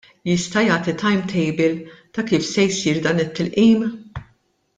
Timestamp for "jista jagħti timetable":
0.27-1.67